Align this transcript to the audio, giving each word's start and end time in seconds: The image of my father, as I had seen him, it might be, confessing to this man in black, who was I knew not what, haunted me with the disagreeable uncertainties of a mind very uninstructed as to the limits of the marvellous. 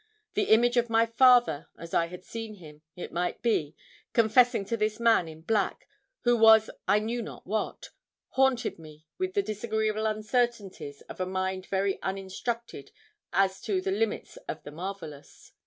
The 0.33 0.45
image 0.49 0.77
of 0.77 0.89
my 0.89 1.05
father, 1.05 1.67
as 1.77 1.93
I 1.93 2.07
had 2.07 2.23
seen 2.25 2.55
him, 2.55 2.81
it 2.95 3.11
might 3.11 3.43
be, 3.43 3.75
confessing 4.13 4.65
to 4.65 4.75
this 4.75 4.99
man 4.99 5.27
in 5.27 5.41
black, 5.41 5.87
who 6.21 6.35
was 6.35 6.71
I 6.87 6.97
knew 6.97 7.21
not 7.21 7.45
what, 7.45 7.89
haunted 8.29 8.79
me 8.79 9.05
with 9.19 9.35
the 9.35 9.43
disagreeable 9.43 10.07
uncertainties 10.07 11.01
of 11.01 11.19
a 11.19 11.27
mind 11.27 11.67
very 11.67 12.01
uninstructed 12.01 12.91
as 13.31 13.61
to 13.61 13.79
the 13.79 13.91
limits 13.91 14.37
of 14.47 14.63
the 14.63 14.71
marvellous. 14.71 15.51